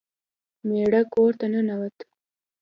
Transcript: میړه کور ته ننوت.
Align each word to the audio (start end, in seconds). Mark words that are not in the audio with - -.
میړه 0.67 1.01
کور 1.13 1.31
ته 1.39 1.45
ننوت. 1.53 1.97